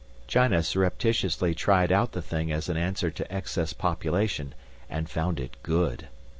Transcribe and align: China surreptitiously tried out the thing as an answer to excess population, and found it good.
China 0.25 0.63
surreptitiously 0.63 1.53
tried 1.53 1.91
out 1.91 2.13
the 2.13 2.23
thing 2.23 2.51
as 2.51 2.69
an 2.69 2.75
answer 2.75 3.11
to 3.11 3.31
excess 3.31 3.71
population, 3.71 4.55
and 4.89 5.07
found 5.07 5.39
it 5.39 5.55
good. 5.61 6.07